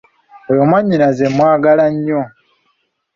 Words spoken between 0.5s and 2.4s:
mwannyinaze mwagala nnyo.